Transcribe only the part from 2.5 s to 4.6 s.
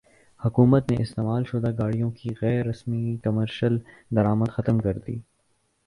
رسمی کمرشل درامد